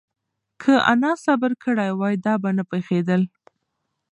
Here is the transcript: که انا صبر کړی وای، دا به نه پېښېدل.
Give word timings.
که 0.61 0.73
انا 0.91 1.11
صبر 1.23 1.51
کړی 1.63 1.89
وای، 1.99 2.15
دا 2.25 2.33
به 2.41 2.49
نه 2.57 2.63
پېښېدل. 2.71 3.21